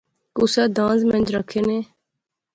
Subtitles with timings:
[0.35, 1.79] کُسے دانذ مہنج رکھےنے